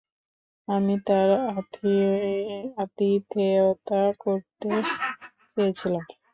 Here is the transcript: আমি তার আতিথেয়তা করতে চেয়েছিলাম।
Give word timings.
আমি 0.67 0.95
তার 1.07 1.29
আতিথেয়তা 2.77 4.01
করতে 4.19 4.69
চেয়েছিলাম। 5.51 6.05